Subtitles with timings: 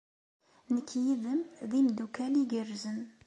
[0.73, 2.99] Nekk yid-m d imeddukal igerrzen.